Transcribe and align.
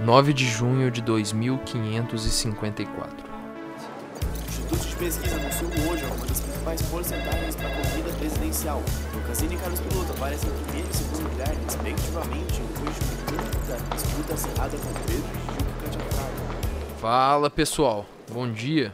9 0.00 0.32
de 0.32 0.44
junho 0.44 0.90
de 0.90 1.00
2554. 1.00 3.14
O 3.14 3.18
Instituto 4.48 4.88
de 4.88 4.96
Pesquisa 4.96 5.36
anunciou 5.36 5.70
hoje 5.88 6.04
uma 6.04 6.26
das 6.26 6.40
principais 6.40 6.82
porcentagens 6.82 7.54
para 7.54 7.68
a 7.68 7.70
corrida 7.70 8.10
presidencial. 8.18 8.82
Cassini 9.28 9.54
e 9.54 9.58
Carlos 9.58 9.78
Piloto 9.80 10.12
aparecem 10.12 10.50
em 10.50 10.54
primeiro 10.64 10.88
e 10.90 10.96
segundo 10.96 11.30
lugar, 11.30 11.54
respectivamente, 11.64 12.60
depois 12.60 12.96
de 12.98 13.04
muita 13.34 13.76
disputa 13.94 14.34
acirrada 14.34 14.76
com 14.76 14.92
Pedro 15.06 15.30
e 15.32 15.34
Gil 15.52 15.64
Catiafraga. 15.84 16.42
Fala 17.00 17.48
pessoal, 17.48 18.04
bom 18.32 18.50
dia. 18.50 18.92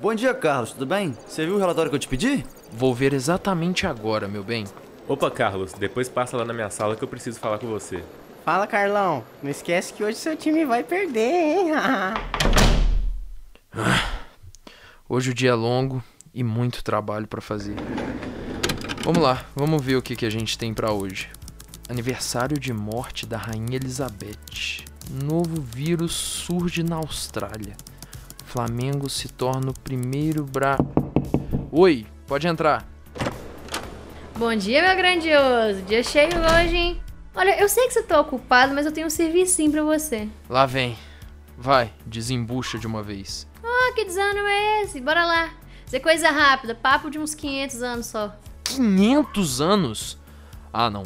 Bom 0.00 0.14
dia, 0.14 0.32
Carlos, 0.32 0.70
tudo 0.72 0.86
bem? 0.86 1.18
Você 1.26 1.44
viu 1.44 1.56
o 1.56 1.58
relatório 1.58 1.90
que 1.90 1.96
eu 1.96 2.00
te 2.00 2.06
pedi? 2.06 2.46
Vou 2.72 2.94
ver 2.94 3.12
exatamente 3.12 3.84
agora, 3.86 4.28
meu 4.28 4.44
bem. 4.44 4.64
Opa, 5.08 5.28
Carlos, 5.30 5.72
depois 5.72 6.08
passa 6.08 6.36
lá 6.36 6.44
na 6.44 6.52
minha 6.52 6.70
sala 6.70 6.94
que 6.94 7.02
eu 7.02 7.08
preciso 7.08 7.40
falar 7.40 7.58
com 7.58 7.66
você. 7.66 8.04
Fala, 8.46 8.64
Carlão. 8.64 9.24
Não 9.42 9.50
esquece 9.50 9.92
que 9.92 10.04
hoje 10.04 10.18
seu 10.18 10.36
time 10.36 10.64
vai 10.64 10.84
perder, 10.84 11.32
hein? 11.32 11.72
Hoje 15.08 15.32
o 15.32 15.34
dia 15.34 15.50
é 15.50 15.54
longo 15.54 16.00
e 16.32 16.44
muito 16.44 16.84
trabalho 16.84 17.26
para 17.26 17.40
fazer. 17.40 17.74
Vamos 19.02 19.20
lá, 19.20 19.44
vamos 19.54 19.84
ver 19.84 19.96
o 19.96 20.02
que, 20.02 20.14
que 20.14 20.24
a 20.24 20.30
gente 20.30 20.56
tem 20.56 20.72
para 20.72 20.92
hoje. 20.92 21.28
Aniversário 21.88 22.56
de 22.56 22.72
morte 22.72 23.26
da 23.26 23.36
Rainha 23.36 23.74
Elizabeth. 23.74 24.84
Novo 25.10 25.60
vírus 25.60 26.12
surge 26.12 26.84
na 26.84 26.96
Austrália. 26.96 27.76
Flamengo 28.44 29.08
se 29.10 29.28
torna 29.28 29.72
o 29.72 29.80
primeiro 29.80 30.44
bra. 30.44 30.78
Oi, 31.72 32.06
pode 32.28 32.46
entrar. 32.46 32.86
Bom 34.36 34.54
dia, 34.54 34.82
meu 34.82 34.96
grandioso. 34.96 35.82
Dia 35.82 36.04
cheio 36.04 36.30
hoje, 36.38 36.76
hein? 36.76 37.05
Olha, 37.36 37.60
eu 37.60 37.68
sei 37.68 37.86
que 37.86 37.92
você 37.92 38.02
tá 38.02 38.18
ocupado, 38.18 38.74
mas 38.74 38.86
eu 38.86 38.92
tenho 38.92 39.06
um 39.06 39.10
serviço 39.10 39.70
pra 39.70 39.82
você. 39.82 40.26
Lá 40.48 40.64
vem. 40.64 40.96
Vai, 41.58 41.92
desembucha 42.06 42.78
de 42.78 42.86
uma 42.86 43.02
vez. 43.02 43.46
Ah, 43.62 43.92
que 43.94 44.06
desânimo 44.06 44.46
é 44.46 44.82
esse? 44.82 45.02
Bora 45.02 45.26
lá. 45.26 45.50
Isso 45.86 45.94
é 45.94 46.00
coisa 46.00 46.30
rápida, 46.30 46.74
papo 46.74 47.10
de 47.10 47.18
uns 47.18 47.34
500 47.34 47.82
anos 47.82 48.06
só. 48.06 48.34
500 48.64 49.60
anos? 49.60 50.18
Ah, 50.72 50.88
não. 50.88 51.02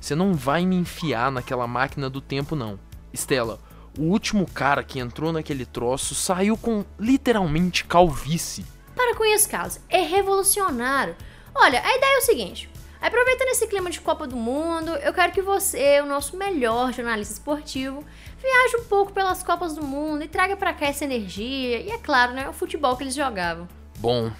Você 0.00 0.14
não 0.14 0.32
vai 0.32 0.64
me 0.64 0.76
enfiar 0.76 1.30
naquela 1.30 1.66
máquina 1.66 2.08
do 2.08 2.22
tempo, 2.22 2.56
não. 2.56 2.80
Estela, 3.12 3.60
o 3.98 4.04
último 4.04 4.46
cara 4.46 4.82
que 4.82 4.98
entrou 4.98 5.30
naquele 5.30 5.66
troço 5.66 6.14
saiu 6.14 6.56
com 6.56 6.86
literalmente 6.98 7.84
calvície. 7.84 8.64
Para 8.94 9.14
com 9.14 9.26
isso, 9.26 9.46
Carlos. 9.50 9.78
É 9.90 10.00
revolucionário. 10.00 11.14
Olha, 11.54 11.82
a 11.82 11.96
ideia 11.96 12.16
é 12.16 12.18
o 12.18 12.22
seguinte. 12.22 12.70
Aproveitando 13.00 13.48
esse 13.48 13.66
clima 13.66 13.90
de 13.90 14.00
Copa 14.00 14.26
do 14.26 14.36
Mundo, 14.36 14.90
eu 14.96 15.12
quero 15.12 15.32
que 15.32 15.42
você, 15.42 16.00
o 16.00 16.06
nosso 16.06 16.36
melhor 16.36 16.92
jornalista 16.92 17.34
esportivo, 17.34 18.04
viaje 18.40 18.76
um 18.78 18.84
pouco 18.84 19.12
pelas 19.12 19.42
Copas 19.42 19.74
do 19.74 19.82
Mundo 19.82 20.24
e 20.24 20.28
traga 20.28 20.56
para 20.56 20.72
cá 20.72 20.86
essa 20.86 21.04
energia 21.04 21.80
e, 21.80 21.90
é 21.90 21.98
claro, 21.98 22.32
né, 22.32 22.48
o 22.48 22.52
futebol 22.52 22.96
que 22.96 23.04
eles 23.04 23.14
jogavam. 23.14 23.68
Bom, 23.98 24.30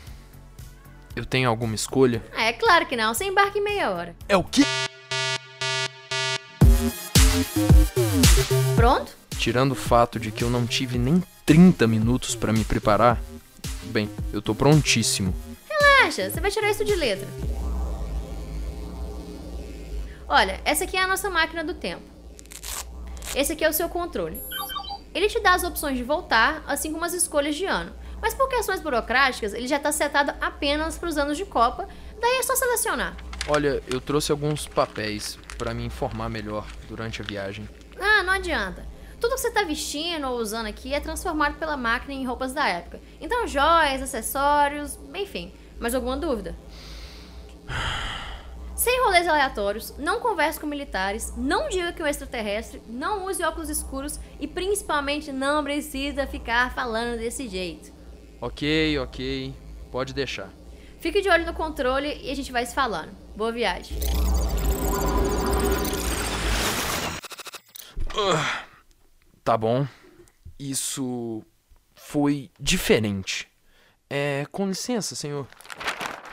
eu 1.15 1.25
tenho 1.25 1.49
alguma 1.49 1.75
escolha? 1.75 2.23
Ah, 2.37 2.45
é 2.45 2.53
claro 2.53 2.87
que 2.87 2.97
não. 2.97 3.15
Você 3.15 3.25
embarca 3.25 3.59
em 3.59 3.63
meia 3.63 3.91
hora. 3.91 4.17
É 4.29 4.37
o 4.37 4.45
quê? 4.45 4.63
Pronto? 8.75 9.13
Tirando 9.39 9.73
o 9.73 9.77
fato 9.77 10.19
de 10.19 10.31
que 10.31 10.43
eu 10.43 10.51
não 10.51 10.67
tive 10.67 10.99
nem 10.99 11.23
30 11.45 11.87
minutos 11.87 12.35
para 12.35 12.53
me 12.53 12.65
preparar, 12.65 13.19
bem, 13.85 14.11
eu 14.33 14.43
tô 14.43 14.55
prontíssimo. 14.55 15.35
Relaxa, 15.69 16.31
você 16.31 16.41
vai 16.41 16.51
tirar 16.51 16.71
isso 16.71 16.85
de 16.85 16.95
letra. 16.95 17.27
Olha, 20.29 20.61
essa 20.65 20.85
aqui 20.85 20.97
é 20.97 21.03
a 21.03 21.07
nossa 21.07 21.31
máquina 21.31 21.63
do 21.63 21.75
tempo. 21.75 22.03
Esse 23.35 23.53
aqui 23.53 23.65
é 23.65 23.69
o 23.69 23.73
seu 23.73 23.89
controle. 23.89 24.43
Ele 25.15 25.29
te 25.29 25.41
dá 25.41 25.55
as 25.55 25.63
opções 25.63 25.97
de 25.97 26.03
voltar, 26.03 26.65
assim 26.67 26.93
como 26.93 27.05
as 27.05 27.15
escolhas 27.15 27.55
de 27.55 27.65
ano. 27.65 27.93
Mas 28.21 28.35
por 28.35 28.49
questões 28.49 28.81
burocráticas, 28.81 29.55
ele 29.55 29.69
já 29.69 29.77
está 29.77 29.93
setado 29.93 30.35
apenas 30.41 30.99
para 30.99 31.09
os 31.09 31.17
anos 31.17 31.37
de 31.37 31.45
Copa, 31.45 31.89
daí 32.21 32.39
é 32.39 32.43
só 32.43 32.57
selecionar. 32.57 33.17
Olha, 33.49 33.83
eu 33.87 34.01
trouxe 34.01 34.33
alguns 34.33 34.67
papéis 34.67 35.39
para 35.57 35.73
me 35.73 35.85
informar 35.85 36.29
melhor 36.29 36.67
durante 36.89 37.23
a 37.23 37.25
viagem. 37.25 37.69
Ah, 38.01 38.23
não 38.25 38.33
adianta. 38.33 38.85
Tudo 39.21 39.35
que 39.35 39.41
você 39.41 39.49
está 39.49 39.63
vestindo 39.63 40.27
ou 40.27 40.39
usando 40.39 40.67
aqui 40.67 40.93
é 40.93 41.01
transformado 41.01 41.57
pela 41.57 41.77
máquina 41.77 42.13
em 42.13 42.27
roupas 42.27 42.53
da 42.53 42.67
época. 42.69 43.01
Então, 43.21 43.47
joias, 43.47 44.03
acessórios, 44.03 44.99
enfim. 45.15 45.53
Mais 45.79 45.95
alguma 45.95 46.17
dúvida? 46.17 46.57
Sem 48.77 49.03
rolês 49.05 49.27
aleatórios, 49.27 49.95
não 49.97 50.21
converse 50.21 50.61
com 50.61 50.67
militares, 50.67 51.33
não 51.35 51.71
diga 51.71 51.95
que 51.95 52.03
é 52.03 52.05
um 52.05 52.09
extraterrestre, 52.09 52.83
não 52.87 53.25
use 53.25 53.43
óculos 53.43 53.71
escuros 53.71 54.21
e 54.39 54.47
principalmente 54.47 55.33
não 55.33 55.65
precisa 55.65 56.27
ficar 56.27 56.75
falando 56.75 57.19
desse 57.19 57.49
jeito. 57.49 57.91
Ok, 58.39 58.99
ok. 58.99 59.55
Pode 59.91 60.13
deixar. 60.13 60.51
Fique 61.01 61.23
de 61.23 61.29
olho 61.31 61.47
no 61.47 61.55
controle 61.55 62.21
e 62.23 62.31
a 62.31 62.37
gente 62.37 62.53
vai 62.53 62.67
se 62.67 62.75
falando. 62.75 63.17
Boa 63.35 63.51
viagem. 63.51 63.97
Uh, 68.15 68.67
tá 69.43 69.57
bom. 69.57 69.87
Isso 70.59 71.43
foi 71.95 72.51
diferente. 72.61 73.49
É, 74.11 74.47
com 74.53 74.69
licença, 74.69 75.15
senhor. 75.15 75.47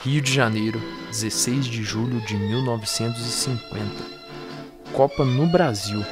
Rio 0.04 0.20
de 0.20 0.34
Janeiro, 0.34 0.82
16 1.12 1.64
de 1.64 1.82
julho 1.82 2.20
de 2.26 2.36
1950. 2.36 3.88
Copa 4.92 5.24
no 5.24 5.48
Brasil. 5.48 6.04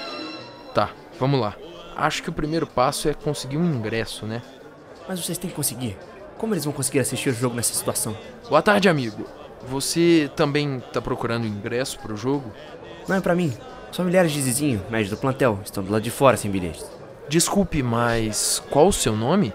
Tá, 0.73 0.91
vamos 1.19 1.41
lá. 1.41 1.57
Acho 1.93 2.23
que 2.23 2.29
o 2.29 2.33
primeiro 2.33 2.65
passo 2.65 3.09
é 3.09 3.13
conseguir 3.13 3.57
um 3.57 3.65
ingresso, 3.65 4.25
né? 4.25 4.41
Mas 5.09 5.19
vocês 5.19 5.37
têm 5.37 5.49
que 5.49 5.55
conseguir. 5.57 5.97
Como 6.37 6.53
eles 6.53 6.63
vão 6.63 6.73
conseguir 6.73 6.99
assistir 6.99 7.31
o 7.31 7.33
jogo 7.33 7.53
nessa 7.53 7.73
situação? 7.73 8.15
Boa 8.47 8.61
tarde, 8.61 8.87
amigo. 8.87 9.25
Você 9.67 10.31
também 10.37 10.81
tá 10.93 11.01
procurando 11.01 11.45
ingresso 11.45 11.99
pro 11.99 12.15
jogo? 12.15 12.49
Não 13.09 13.17
é 13.17 13.19
para 13.19 13.35
mim. 13.35 13.53
São 13.91 14.05
milhares 14.05 14.31
de 14.31 14.41
Zizinho, 14.41 14.85
médio 14.89 15.11
do 15.11 15.17
plantel, 15.17 15.59
estão 15.65 15.83
do 15.83 15.91
lado 15.91 16.01
de 16.01 16.11
fora 16.11 16.37
sem 16.37 16.49
bilhetes. 16.49 16.89
Desculpe, 17.27 17.83
mas 17.83 18.63
qual 18.69 18.87
o 18.87 18.93
seu 18.93 19.17
nome? 19.17 19.51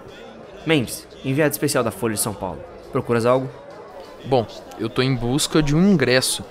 Mendes, 0.66 1.08
enviado 1.24 1.52
especial 1.52 1.82
da 1.82 1.90
Folha 1.90 2.12
de 2.12 2.20
São 2.20 2.34
Paulo. 2.34 2.62
Procuras 2.92 3.24
algo? 3.24 3.48
Bom, 4.24 4.46
eu 4.78 4.88
tô 4.88 5.02
em 5.02 5.14
busca 5.14 5.62
de 5.62 5.74
um 5.74 5.92
ingresso. 5.92 6.44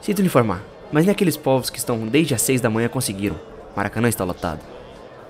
Sinto 0.00 0.20
lhe 0.20 0.26
informar, 0.26 0.60
mas 0.92 1.04
nem 1.04 1.12
aqueles 1.12 1.36
povos 1.36 1.70
que 1.70 1.78
estão 1.78 2.06
desde 2.06 2.34
as 2.34 2.42
seis 2.42 2.60
da 2.60 2.70
manhã 2.70 2.88
conseguiram. 2.88 3.36
Maracanã 3.74 4.08
está 4.08 4.24
lotado. 4.24 4.60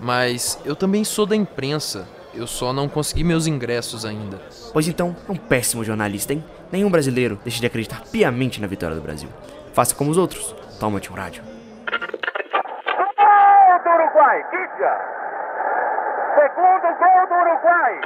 Mas 0.01 0.61
eu 0.65 0.75
também 0.75 1.05
sou 1.05 1.25
da 1.25 1.37
imprensa. 1.37 2.09
Eu 2.35 2.47
só 2.47 2.73
não 2.73 2.89
consegui 2.89 3.23
meus 3.23 3.47
ingressos 3.47 4.05
ainda. 4.05 4.41
Pois 4.73 4.89
então, 4.89 5.15
é 5.29 5.33
um 5.33 5.37
péssimo 5.37 5.85
jornalista, 5.85 6.33
hein? 6.33 6.43
Nenhum 6.73 6.91
brasileiro 6.91 7.39
deixa 7.45 7.61
de 7.61 7.67
acreditar 7.67 8.01
piamente 8.11 8.61
na 8.61 8.67
vitória 8.67 8.97
do 8.97 9.03
Brasil. 9.03 9.29
Faça 9.73 9.95
como 9.95 10.11
os 10.11 10.19
outros. 10.19 10.55
Toma-te 10.81 11.13
um 11.13 11.15
rádio. 11.15 11.43
Gol 13.07 13.79
do 13.85 13.91
Uruguai, 13.91 14.45
diga! 14.51 15.23
Segundo 16.35 16.89
gol 16.99 17.27
do 17.29 17.35
Uruguai. 17.35 18.01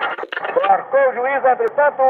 Marcou 0.69 1.01
o 1.09 1.15
juiz, 1.15 1.45
entretanto, 1.45 2.03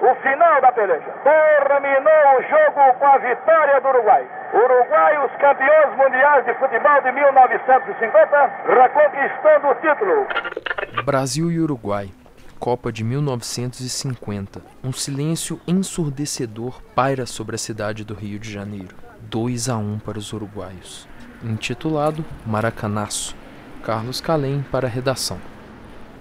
o 0.00 0.14
final 0.22 0.60
da 0.60 0.72
peleja. 0.72 1.10
Terminou 1.22 2.38
o 2.38 2.42
jogo 2.42 2.98
com 2.98 3.06
a 3.06 3.18
vitória 3.18 3.80
do 3.80 3.88
Uruguai. 3.88 4.26
Uruguai, 4.52 5.26
os 5.26 5.32
campeões 5.32 5.96
mundiais 5.96 6.44
de 6.46 6.54
futebol 6.54 7.02
de 7.02 7.12
1950, 7.12 8.50
reconquistando 8.66 9.68
o 9.68 9.74
título. 9.74 11.04
Brasil 11.04 11.50
e 11.50 11.60
Uruguai. 11.60 12.10
Copa 12.58 12.90
de 12.90 13.04
1950. 13.04 14.60
Um 14.82 14.92
silêncio 14.92 15.60
ensurdecedor 15.66 16.82
paira 16.94 17.24
sobre 17.24 17.54
a 17.54 17.58
cidade 17.58 18.04
do 18.04 18.14
Rio 18.14 18.38
de 18.38 18.52
Janeiro. 18.52 18.96
2 19.20 19.68
a 19.68 19.76
1 19.76 20.00
para 20.00 20.18
os 20.18 20.32
uruguaios. 20.32 21.08
Intitulado 21.42 22.24
Maracanaço. 22.44 23.36
Carlos 23.84 24.20
Calem 24.20 24.62
para 24.72 24.88
a 24.88 24.90
redação. 24.90 25.38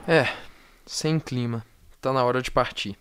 É, 0.07 0.27
sem 0.85 1.19
clima. 1.19 1.63
Tá 1.99 2.13
na 2.13 2.23
hora 2.23 2.41
de 2.41 2.51
partir. 2.51 2.95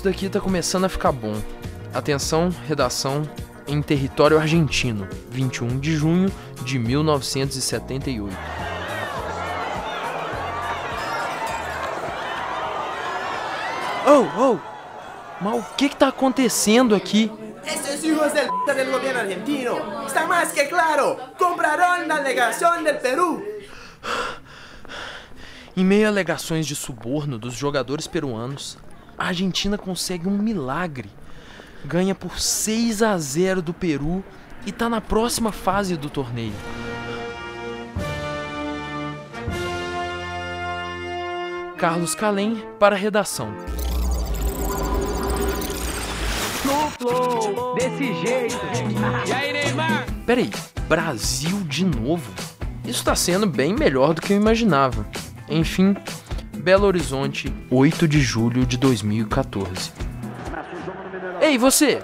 Isso 0.00 0.08
daqui 0.08 0.30
tá 0.30 0.40
começando 0.40 0.86
a 0.86 0.88
ficar 0.88 1.12
bom. 1.12 1.34
Atenção, 1.92 2.48
redação 2.66 3.28
em 3.68 3.82
território 3.82 4.38
argentino, 4.38 5.06
21 5.28 5.78
de 5.78 5.94
junho 5.94 6.32
de 6.64 6.78
1978. 6.78 8.34
Oh, 14.06 14.24
oh! 14.40 14.58
Mas 15.38 15.58
o 15.58 15.74
que 15.76 15.90
que 15.90 15.96
tá 15.96 16.08
acontecendo 16.08 16.94
aqui? 16.94 17.30
Esses 17.62 18.02
hijos 18.02 18.32
del 18.32 18.90
gobierno 18.90 19.20
argentino 19.20 20.06
está 20.06 20.26
más 20.26 20.50
que 20.52 20.64
claro. 20.64 21.18
Compraron 21.38 22.08
la 22.08 22.20
delegación 22.20 22.84
del 22.84 22.96
Perú. 23.00 23.44
Em 25.76 25.84
meio 25.84 26.06
a 26.06 26.08
alegações 26.08 26.66
de 26.66 26.74
suborno 26.74 27.38
dos 27.38 27.52
jogadores 27.52 28.06
peruanos, 28.06 28.78
a 29.20 29.26
Argentina 29.26 29.76
consegue 29.76 30.26
um 30.26 30.38
milagre. 30.38 31.10
ganha 31.84 32.14
por 32.14 32.40
6 32.40 33.02
a 33.02 33.18
0 33.18 33.60
do 33.60 33.74
Peru 33.74 34.24
e 34.64 34.72
tá 34.72 34.88
na 34.88 35.00
próxima 35.00 35.52
fase 35.52 35.94
do 35.94 36.08
torneio. 36.08 36.54
Carlos 41.76 42.14
Calem 42.14 42.62
para 42.78 42.96
a 42.96 42.98
redação. 42.98 43.54
Desse 47.74 48.14
jeito. 48.14 48.56
E 49.26 49.32
aí, 49.32 49.52
Neymar? 49.52 50.06
Peraí, 50.24 50.50
Brasil 50.88 51.60
de 51.64 51.84
novo? 51.84 52.32
Isso 52.86 53.04
tá 53.04 53.14
sendo 53.14 53.46
bem 53.46 53.74
melhor 53.74 54.14
do 54.14 54.22
que 54.22 54.32
eu 54.32 54.36
imaginava. 54.38 55.06
Enfim, 55.48 55.94
Belo 56.60 56.86
Horizonte, 56.86 57.50
8 57.70 58.06
de 58.06 58.20
julho 58.20 58.66
de 58.66 58.76
2014. 58.76 59.92
Ei, 61.40 61.56
você! 61.56 62.02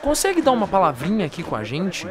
Consegue 0.00 0.40
dar 0.40 0.52
uma 0.52 0.68
palavrinha 0.68 1.26
aqui 1.26 1.42
com 1.42 1.56
a 1.56 1.64
gente? 1.64 2.08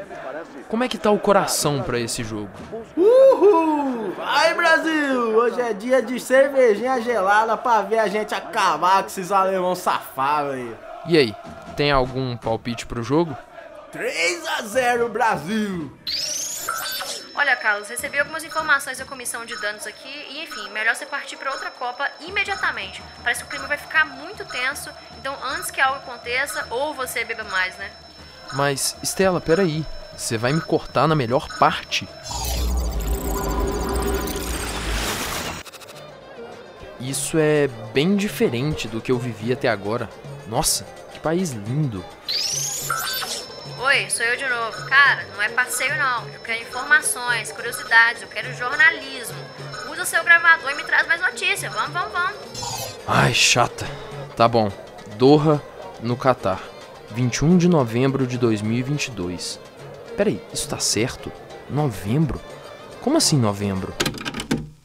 Como 0.68 0.84
é 0.84 0.90
que 0.90 0.98
tá 0.98 1.10
o 1.10 1.18
coração 1.18 1.82
pra 1.82 1.98
esse 1.98 2.22
jogo? 2.22 2.50
Uhul! 2.98 4.14
Vai, 4.18 4.54
Brasil! 4.54 5.38
Hoje 5.38 5.62
é 5.62 5.74
dia 5.74 6.02
de 6.02 6.20
cervejinha 6.20 7.02
gelada 7.02 7.56
pra 7.56 7.82
ver 7.82 8.00
a 8.00 8.10
gente 8.10 8.36
acabar 8.36 9.02
com 9.02 9.08
esses 9.08 9.32
alemão 9.32 9.74
safados 9.74 10.56
aí. 10.56 10.76
E 11.08 11.18
aí, 11.18 11.36
tem 11.78 11.92
algum 11.92 12.36
palpite 12.36 12.86
pro 12.86 13.02
jogo? 13.02 13.36
3 13.94 14.46
a 14.60 14.62
0 14.64 15.10
Brasil! 15.10 15.90
Olha, 17.40 17.56
Carlos, 17.56 17.88
recebi 17.88 18.20
algumas 18.20 18.44
informações 18.44 18.98
da 18.98 19.06
comissão 19.06 19.46
de 19.46 19.56
danos 19.62 19.88
aqui 19.88 20.10
e, 20.30 20.44
enfim, 20.44 20.70
melhor 20.72 20.94
você 20.94 21.06
partir 21.06 21.38
para 21.38 21.50
outra 21.54 21.72
Copa 21.72 22.06
imediatamente. 22.20 23.02
Parece 23.24 23.42
que 23.42 23.48
o 23.48 23.50
clima 23.50 23.66
vai 23.66 23.78
ficar 23.78 24.04
muito 24.04 24.44
tenso, 24.44 24.90
então 25.18 25.34
antes 25.42 25.72
que 25.72 25.80
algo 25.80 26.00
aconteça, 26.00 26.68
ou 26.70 26.94
você 26.94 27.24
beba 27.24 27.46
mais, 27.46 27.78
né? 27.78 27.90
Mas, 28.52 28.98
Estela, 29.02 29.40
peraí. 29.40 29.86
Você 30.18 30.38
vai 30.38 30.52
me 30.52 30.60
cortar 30.60 31.08
na 31.08 31.16
melhor 31.16 31.48
parte? 31.58 32.10
Isso 37.00 37.38
é 37.40 37.70
bem 37.94 38.18
diferente 38.18 38.86
do 38.90 39.00
que 39.00 39.14
eu 39.14 39.18
vivi 39.18 39.54
até 39.54 39.70
agora. 39.70 40.10
Nossa, 40.50 40.84
que 41.14 41.20
país 41.22 41.52
lindo. 41.52 42.04
Oi, 43.82 44.10
sou 44.10 44.26
eu 44.26 44.36
de 44.36 44.46
novo. 44.46 44.86
Cara, 44.90 45.26
não 45.34 45.42
é 45.42 45.48
passeio 45.48 45.96
não. 45.96 46.28
Eu 46.34 46.42
quero 46.42 46.62
informações, 46.62 47.50
curiosidades, 47.54 48.22
eu 48.22 48.28
quero 48.28 48.54
jornalismo. 48.54 49.38
Usa 49.90 50.04
seu 50.04 50.22
gravador 50.22 50.72
e 50.72 50.76
me 50.76 50.84
traz 50.84 51.08
mais 51.08 51.22
notícias. 51.22 51.74
Vamos, 51.74 51.92
vamos, 51.94 52.12
vamos. 52.12 52.98
Ai, 53.08 53.34
chata. 53.34 53.86
Tá 54.36 54.50
bom. 54.50 54.70
Doha, 55.16 55.64
no 56.02 56.18
Catar. 56.18 56.62
21 57.12 57.58
de 57.58 57.70
novembro 57.70 58.28
de 58.28 58.38
2022. 58.38 59.62
Peraí, 60.18 60.44
isso 60.54 60.68
tá 60.68 60.78
certo? 60.78 61.32
Novembro? 61.70 62.42
Como 63.00 63.16
assim 63.16 63.38
novembro? 63.38 63.94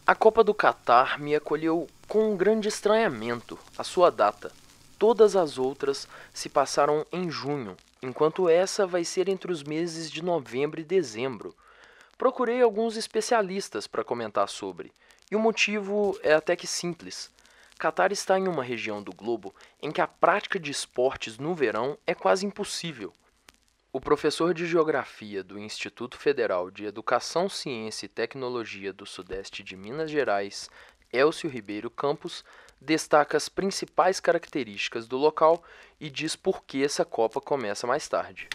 A 0.06 0.14
Copa 0.14 0.44
do 0.44 0.55
Catar 0.55 1.19
me 1.19 1.35
acolheu 1.35 1.88
com 2.06 2.31
um 2.31 2.37
grande 2.37 2.69
estranhamento, 2.69 3.58
a 3.76 3.82
sua 3.82 4.08
data. 4.08 4.52
Todas 5.00 5.35
as 5.35 5.58
outras 5.58 6.06
se 6.32 6.49
passaram 6.49 7.05
em 7.12 7.29
junho, 7.29 7.76
enquanto 8.04 8.48
essa 8.48 8.86
vai 8.86 9.04
ser 9.04 9.28
entre 9.28 9.50
os 9.50 9.62
meses 9.62 10.10
de 10.10 10.22
novembro 10.22 10.80
e 10.80 10.84
dezembro. 10.84 11.54
Procurei 12.18 12.60
alguns 12.60 12.96
especialistas 12.96 13.86
para 13.86 14.04
comentar 14.04 14.48
sobre, 14.48 14.92
e 15.30 15.36
o 15.36 15.40
motivo 15.40 16.18
é 16.22 16.34
até 16.34 16.54
que 16.54 16.66
simples. 16.66 17.32
Catar 17.78 18.12
está 18.12 18.38
em 18.38 18.46
uma 18.46 18.62
região 18.62 19.02
do 19.02 19.12
globo 19.12 19.54
em 19.82 19.90
que 19.90 20.00
a 20.00 20.06
prática 20.06 20.60
de 20.60 20.70
esportes 20.70 21.38
no 21.38 21.54
verão 21.54 21.98
é 22.06 22.14
quase 22.14 22.46
impossível. 22.46 23.12
O 23.92 24.00
professor 24.00 24.52
de 24.52 24.66
Geografia 24.66 25.42
do 25.42 25.58
Instituto 25.58 26.18
Federal 26.18 26.70
de 26.70 26.84
Educação, 26.84 27.48
Ciência 27.48 28.06
e 28.06 28.08
Tecnologia 28.08 28.92
do 28.92 29.06
Sudeste 29.06 29.62
de 29.62 29.76
Minas 29.76 30.10
Gerais, 30.10 30.68
Elcio 31.12 31.48
Ribeiro 31.48 31.90
Campos, 31.90 32.44
destaca 32.84 33.36
as 33.36 33.48
principais 33.48 34.20
características 34.20 35.06
do 35.06 35.16
local 35.16 35.62
e 36.00 36.10
diz 36.10 36.36
por 36.36 36.62
que 36.64 36.84
essa 36.84 37.04
Copa 37.04 37.40
começa 37.40 37.86
mais 37.86 38.06
tarde. 38.08 38.48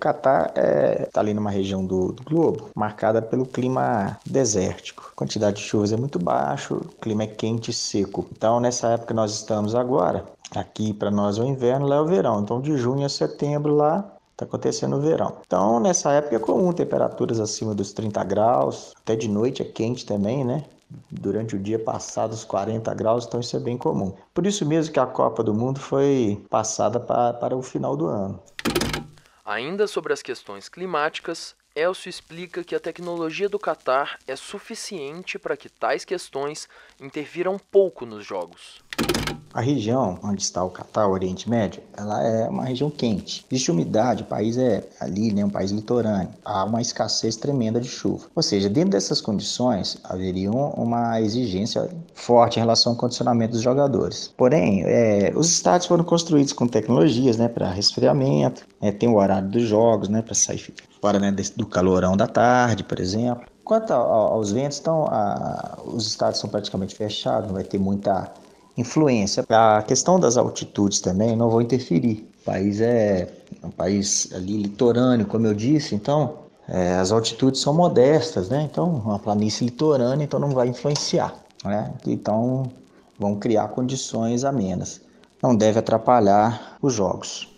Catar 0.00 0.48
está 0.48 0.60
é, 0.60 1.08
ali 1.14 1.34
numa 1.34 1.50
região 1.50 1.84
do, 1.84 2.12
do, 2.12 2.22
globo 2.22 2.70
marcada 2.74 3.20
pelo 3.20 3.44
clima 3.44 4.18
desértico. 4.24 5.10
A 5.12 5.16
quantidade 5.16 5.56
de 5.56 5.62
chuvas 5.62 5.92
é 5.92 5.96
muito 5.96 6.18
baixa, 6.18 6.74
o 6.74 6.84
clima 7.00 7.24
é 7.24 7.26
quente 7.26 7.70
e 7.70 7.74
seco. 7.74 8.26
Então, 8.32 8.60
nessa 8.60 8.88
época 8.90 9.08
que 9.08 9.14
nós 9.14 9.34
estamos 9.34 9.74
agora, 9.74 10.24
aqui 10.54 10.94
para 10.94 11.10
nós 11.10 11.36
é 11.38 11.42
o 11.42 11.46
inverno, 11.46 11.86
lá 11.86 11.96
é 11.96 12.00
o 12.00 12.06
verão. 12.06 12.40
Então, 12.40 12.60
de 12.60 12.76
junho 12.76 13.04
a 13.04 13.08
setembro 13.08 13.74
lá 13.74 14.14
está 14.32 14.44
acontecendo 14.44 14.96
o 14.96 15.00
verão. 15.00 15.38
Então, 15.44 15.80
nessa 15.80 16.12
época 16.12 16.36
é 16.36 16.38
comum 16.38 16.72
temperaturas 16.72 17.40
acima 17.40 17.74
dos 17.74 17.92
30 17.92 18.22
graus, 18.22 18.94
até 19.02 19.16
de 19.16 19.28
noite 19.28 19.62
é 19.62 19.64
quente 19.64 20.06
também, 20.06 20.44
né? 20.44 20.64
Durante 21.10 21.54
o 21.54 21.58
dia 21.58 21.78
passado 21.78 22.32
os 22.32 22.44
40 22.44 22.94
graus, 22.94 23.26
então 23.26 23.40
isso 23.40 23.56
é 23.56 23.60
bem 23.60 23.76
comum. 23.76 24.16
Por 24.32 24.46
isso 24.46 24.64
mesmo 24.64 24.92
que 24.92 25.00
a 25.00 25.06
Copa 25.06 25.42
do 25.42 25.52
Mundo 25.52 25.78
foi 25.78 26.42
passada 26.48 26.98
para, 26.98 27.34
para 27.34 27.56
o 27.56 27.62
final 27.62 27.96
do 27.96 28.06
ano. 28.06 28.42
Ainda 29.44 29.86
sobre 29.86 30.12
as 30.12 30.22
questões 30.22 30.68
climáticas, 30.68 31.54
Elcio 31.78 32.10
explica 32.10 32.64
que 32.64 32.74
a 32.74 32.80
tecnologia 32.80 33.48
do 33.48 33.56
Catar 33.56 34.18
é 34.26 34.34
suficiente 34.34 35.38
para 35.38 35.56
que 35.56 35.68
tais 35.68 36.04
questões 36.04 36.68
interfiram 37.00 37.56
pouco 37.70 38.04
nos 38.04 38.26
jogos. 38.26 38.82
A 39.54 39.60
região 39.60 40.18
onde 40.24 40.42
está 40.42 40.62
o 40.64 40.70
Catar, 40.70 41.06
o 41.06 41.12
Oriente 41.12 41.48
Médio, 41.48 41.80
ela 41.96 42.20
é 42.22 42.48
uma 42.48 42.64
região 42.64 42.90
quente. 42.90 43.46
Existe 43.50 43.70
umidade, 43.70 44.24
o 44.24 44.26
país 44.26 44.58
é 44.58 44.88
ali, 44.98 45.32
né, 45.32 45.44
um 45.44 45.50
país 45.50 45.70
litorâneo. 45.70 46.30
Há 46.44 46.64
uma 46.64 46.82
escassez 46.82 47.36
tremenda 47.36 47.80
de 47.80 47.88
chuva. 47.88 48.26
Ou 48.34 48.42
seja, 48.42 48.68
dentro 48.68 48.90
dessas 48.90 49.20
condições, 49.20 49.98
haveria 50.02 50.50
uma 50.50 51.20
exigência 51.20 51.88
forte 52.12 52.56
em 52.56 52.60
relação 52.60 52.92
ao 52.92 52.98
condicionamento 52.98 53.52
dos 53.52 53.62
jogadores. 53.62 54.34
Porém, 54.36 54.82
é, 54.84 55.32
os 55.34 55.48
estádios 55.48 55.86
foram 55.86 56.02
construídos 56.02 56.52
com 56.52 56.66
tecnologias 56.66 57.36
né, 57.36 57.48
para 57.48 57.70
resfriamento, 57.70 58.66
é, 58.80 58.90
tem 58.90 59.08
o 59.08 59.16
horário 59.16 59.48
dos 59.48 59.62
jogos 59.62 60.08
né, 60.08 60.22
para 60.22 60.34
sair 60.34 60.58
fora 61.00 61.18
né, 61.18 61.34
do 61.56 61.66
calorão 61.66 62.16
da 62.16 62.26
tarde, 62.26 62.84
por 62.84 63.00
exemplo. 63.00 63.46
Quanto 63.64 63.92
aos 63.92 64.50
ventos, 64.50 64.78
então, 64.78 65.04
a, 65.06 65.78
os 65.84 66.06
estádios 66.06 66.40
são 66.40 66.48
praticamente 66.48 66.94
fechados, 66.94 67.48
não 67.48 67.54
vai 67.54 67.64
ter 67.64 67.78
muita 67.78 68.32
influência. 68.76 69.44
A 69.48 69.82
questão 69.82 70.18
das 70.18 70.36
altitudes 70.36 71.00
também 71.00 71.36
não 71.36 71.50
vão 71.50 71.60
interferir. 71.60 72.28
O 72.40 72.44
país 72.44 72.80
é 72.80 73.28
um 73.62 73.70
país 73.70 74.30
ali 74.32 74.62
litorâneo, 74.62 75.26
como 75.26 75.46
eu 75.46 75.54
disse, 75.54 75.94
então 75.94 76.38
é, 76.68 76.94
as 76.94 77.10
altitudes 77.12 77.60
são 77.60 77.74
modestas, 77.74 78.48
né? 78.48 78.62
Então, 78.70 78.88
uma 78.88 79.18
planície 79.18 79.64
litorânea, 79.66 80.24
então 80.24 80.38
não 80.38 80.50
vai 80.50 80.68
influenciar, 80.68 81.34
né? 81.64 81.92
Então, 82.06 82.70
vão 83.18 83.36
criar 83.36 83.68
condições 83.68 84.44
amenas. 84.44 85.00
Não 85.42 85.54
deve 85.54 85.78
atrapalhar 85.78 86.76
os 86.80 86.94
jogos. 86.94 87.48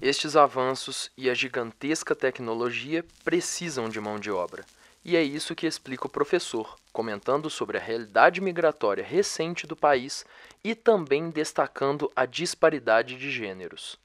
Estes 0.00 0.36
avanços 0.36 1.10
e 1.16 1.28
a 1.28 1.34
gigantesca 1.34 2.14
tecnologia 2.14 3.04
precisam 3.24 3.88
de 3.88 4.00
mão 4.00 4.18
de 4.18 4.30
obra. 4.30 4.64
E 5.04 5.16
é 5.16 5.22
isso 5.22 5.54
que 5.54 5.66
explica 5.66 6.06
o 6.06 6.10
professor, 6.10 6.76
comentando 6.92 7.48
sobre 7.48 7.76
a 7.76 7.80
realidade 7.80 8.40
migratória 8.40 9.04
recente 9.04 9.66
do 9.66 9.76
país 9.76 10.24
e 10.64 10.74
também 10.74 11.30
destacando 11.30 12.10
a 12.14 12.26
disparidade 12.26 13.16
de 13.16 13.30
gêneros. 13.30 13.98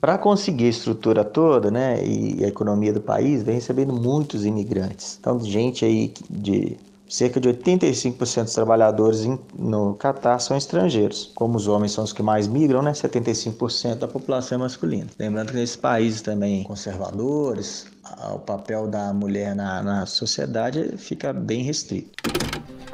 Para 0.00 0.18
conseguir 0.18 0.66
a 0.66 0.70
estrutura 0.70 1.24
toda, 1.24 1.70
né, 1.70 2.04
e 2.04 2.44
a 2.44 2.48
economia 2.48 2.92
do 2.92 3.00
país, 3.00 3.42
vem 3.42 3.54
recebendo 3.54 3.92
muitos 3.92 4.44
imigrantes. 4.44 5.16
Então, 5.18 5.38
gente 5.40 5.84
aí 5.84 6.12
de 6.28 6.76
cerca 7.08 7.40
de 7.40 7.48
85% 7.48 8.44
dos 8.44 8.54
trabalhadores 8.54 9.26
no 9.58 9.94
Catar 9.94 10.38
são 10.38 10.56
estrangeiros. 10.56 11.32
Como 11.34 11.56
os 11.56 11.68
homens 11.68 11.92
são 11.92 12.04
os 12.04 12.12
que 12.12 12.22
mais 12.22 12.48
migram, 12.48 12.82
né, 12.82 12.92
75% 12.92 13.96
da 13.96 14.08
população 14.08 14.56
é 14.56 14.60
masculina. 14.62 15.06
Lembrando 15.18 15.52
que 15.52 15.56
nesses 15.56 15.76
países 15.76 16.20
também 16.20 16.64
conservadores, 16.64 17.86
o 18.32 18.38
papel 18.38 18.86
da 18.86 19.12
mulher 19.12 19.54
na, 19.54 19.82
na 19.82 20.06
sociedade 20.06 20.96
fica 20.96 21.32
bem 21.32 21.62
restrito. 21.62 22.10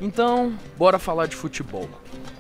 Então, 0.01 0.53
bora 0.77 0.99
falar 0.99 1.27
de 1.27 1.37
futebol. 1.37 1.89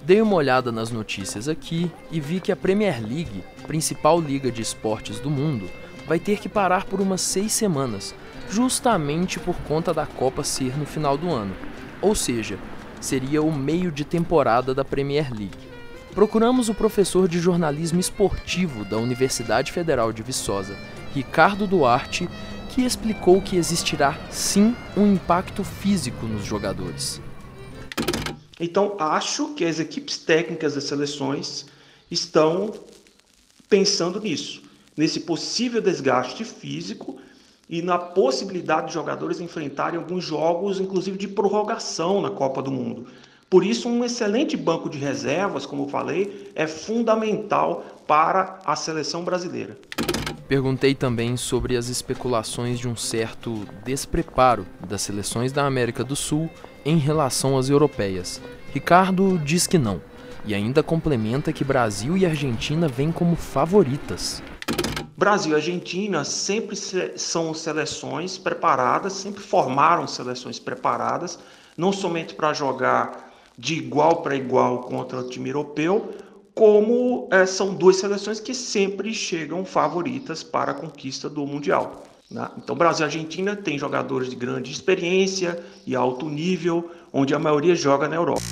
Dei 0.04 0.20
uma 0.20 0.34
olhada 0.34 0.72
nas 0.72 0.90
notícias 0.90 1.48
aqui 1.48 1.90
e 2.10 2.20
vi 2.20 2.40
que 2.40 2.50
a 2.50 2.56
Premier 2.56 3.00
League, 3.00 3.44
principal 3.66 4.20
liga 4.20 4.50
de 4.50 4.60
esportes 4.60 5.20
do 5.20 5.30
mundo, 5.30 5.70
vai 6.08 6.18
ter 6.18 6.40
que 6.40 6.48
parar 6.48 6.84
por 6.84 7.00
umas 7.00 7.20
seis 7.20 7.52
semanas, 7.52 8.14
justamente 8.52 9.40
por 9.40 9.56
conta 9.62 9.94
da 9.94 10.04
Copa 10.04 10.44
ser 10.44 10.78
no 10.78 10.85
final 10.85 11.16
do 11.16 11.30
ano. 11.30 11.56
Ou 12.02 12.14
seja, 12.14 12.59
seria 13.00 13.42
o 13.42 13.50
meio 13.50 13.90
de 13.90 14.04
temporada 14.04 14.75
da 14.75 14.85
Premier 14.85 15.32
League. 15.32 15.73
Procuramos 16.14 16.68
o 16.68 16.75
professor 16.75 17.26
de 17.26 17.40
jornalismo 17.40 17.99
esportivo 17.99 18.85
da 18.85 18.99
Universidade 18.99 19.73
Federal 19.73 20.12
de 20.12 20.23
Viçosa, 20.23 20.76
Ricardo 21.14 21.66
Duarte, 21.66 22.28
que 22.68 22.82
explicou 22.82 23.40
que 23.40 23.56
existirá 23.56 24.18
sim 24.30 24.76
um 24.94 25.11
impacto 25.11 25.64
físico 25.64 26.26
nos 26.26 26.44
jogadores. 26.44 27.21
Então, 28.61 28.97
acho 28.99 29.54
que 29.54 29.64
as 29.64 29.80
equipes 29.80 30.18
técnicas 30.18 30.75
das 30.75 30.85
seleções 30.85 31.66
estão 32.11 32.73
pensando 33.68 34.21
nisso. 34.21 34.61
nesse 34.94 35.21
possível 35.21 35.80
desgaste 35.80 36.44
físico 36.44 37.18
e 37.72 37.80
na 37.80 37.96
possibilidade 37.96 38.88
de 38.88 38.92
jogadores 38.92 39.40
enfrentarem 39.40 39.98
alguns 39.98 40.22
jogos, 40.22 40.78
inclusive 40.78 41.16
de 41.16 41.26
prorrogação 41.26 42.20
na 42.20 42.28
Copa 42.28 42.60
do 42.60 42.70
Mundo. 42.70 43.06
Por 43.48 43.64
isso, 43.64 43.88
um 43.88 44.04
excelente 44.04 44.58
banco 44.58 44.90
de 44.90 44.98
reservas, 44.98 45.64
como 45.64 45.84
eu 45.84 45.88
falei, 45.88 46.52
é 46.54 46.66
fundamental 46.66 47.82
para 48.06 48.58
a 48.66 48.76
seleção 48.76 49.24
brasileira. 49.24 49.78
Perguntei 50.46 50.94
também 50.94 51.34
sobre 51.38 51.74
as 51.74 51.88
especulações 51.88 52.78
de 52.78 52.86
um 52.86 52.94
certo 52.94 53.66
despreparo 53.82 54.66
das 54.86 55.00
seleções 55.00 55.50
da 55.50 55.64
América 55.64 56.04
do 56.04 56.14
Sul 56.14 56.50
em 56.84 56.98
relação 56.98 57.56
às 57.56 57.70
europeias. 57.70 58.38
Ricardo 58.74 59.38
diz 59.38 59.66
que 59.66 59.78
não, 59.78 59.98
e 60.44 60.54
ainda 60.54 60.82
complementa 60.82 61.54
que 61.54 61.64
Brasil 61.64 62.18
e 62.18 62.26
Argentina 62.26 62.86
vêm 62.86 63.10
como 63.10 63.34
favoritas. 63.34 64.42
Brasil 65.16 65.52
e 65.52 65.54
Argentina 65.54 66.25
sempre 66.25 66.76
são 67.16 67.54
seleções 67.54 68.37
preparadas, 68.38 69.12
sempre 69.12 69.40
formaram 69.40 70.07
seleções 70.07 70.59
preparadas, 70.59 71.38
não 71.76 71.92
somente 71.92 72.35
para 72.35 72.52
jogar 72.52 73.31
de 73.57 73.75
igual 73.75 74.23
para 74.23 74.35
igual 74.35 74.81
contra 74.81 75.21
o 75.21 75.28
time 75.28 75.50
europeu, 75.50 76.12
como 76.54 77.28
é, 77.31 77.47
são 77.47 77.75
duas 77.75 77.97
seleções 77.97 78.40
que 78.40 78.52
sempre 78.52 79.14
chegam 79.14 79.64
favoritas 79.64 80.42
para 80.42 80.73
a 80.73 80.75
conquista 80.75 81.28
do 81.28 81.47
Mundial. 81.47 82.02
Né? 82.31 82.49
Então, 82.59 82.75
Brasil 82.75 83.04
e 83.04 83.07
Argentina 83.07 83.54
têm 83.54 83.78
jogadores 83.78 84.28
de 84.28 84.37
grande 84.37 84.73
experiência 84.73 85.62
e 85.87 85.95
alto 85.95 86.28
nível, 86.28 86.90
onde 87.12 87.35
a 87.35 87.38
maioria 87.38 87.75
joga 87.75 88.09
na 88.09 88.16
Europa. 88.16 88.42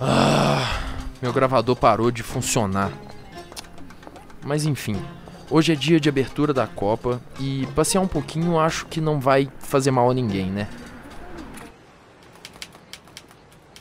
Ah, 0.00 0.80
meu 1.20 1.32
gravador 1.32 1.76
parou 1.76 2.10
de 2.10 2.22
funcionar. 2.22 2.90
Mas 4.44 4.64
enfim, 4.64 4.96
hoje 5.50 5.72
é 5.72 5.74
dia 5.74 6.00
de 6.00 6.08
abertura 6.08 6.52
da 6.52 6.66
Copa 6.66 7.20
e 7.38 7.66
passear 7.74 8.00
um 8.00 8.08
pouquinho 8.08 8.58
acho 8.58 8.86
que 8.86 9.00
não 9.00 9.20
vai 9.20 9.50
fazer 9.58 9.90
mal 9.90 10.10
a 10.10 10.14
ninguém, 10.14 10.50
né? 10.50 10.68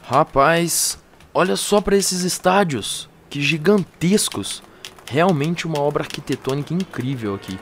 Rapaz, 0.04 0.98
Olha 1.32 1.56
só 1.56 1.80
para 1.80 1.96
esses 1.96 2.24
estádios, 2.24 3.08
que 3.30 3.42
gigantescos. 3.42 4.64
Realmente 5.06 5.68
uma 5.68 5.80
obra 5.80 6.04
arquitetônica 6.04 6.74
incrível 6.74 7.36
aqui. 7.36 7.58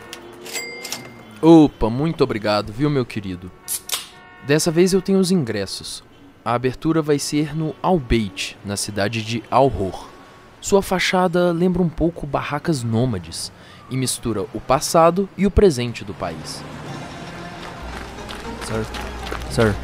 Opa, 1.42 1.90
muito 1.90 2.24
obrigado, 2.24 2.72
viu, 2.72 2.90
meu 2.90 3.06
querido? 3.06 3.52
Dessa 4.46 4.72
vez 4.72 4.94
eu 4.94 5.02
tenho 5.02 5.20
os 5.20 5.32
ingressos. 5.32 6.04
A 6.44 6.54
abertura 6.54 7.02
vai 7.02 7.20
ser 7.20 7.56
no 7.56 7.76
Albeit, 7.82 8.58
na 8.66 8.78
cidade 8.78 9.22
de 9.22 9.44
Al-Hor. 9.52 10.10
Sua 10.60 10.82
fachada 10.82 11.52
lembra 11.52 11.82
um 11.82 11.90
pouco 11.90 12.26
barracas 12.26 12.84
nômades 12.84 13.52
e 13.90 13.98
mistura 13.98 14.46
o 14.54 14.60
passado 14.60 15.30
e 15.38 15.46
o 15.46 15.52
presente 15.52 16.04
do 16.04 16.14
país. 16.14 16.64
Sir, 18.64 18.86
sir. 19.50 19.76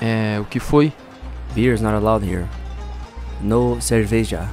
É, 0.00 0.38
o 0.40 0.44
que 0.44 0.60
foi? 0.60 0.92
Beer 1.54 1.74
is 1.74 1.80
not 1.80 1.94
allowed 1.94 2.26
here 2.26 2.46
no 3.42 3.80
cerveja. 3.80 4.48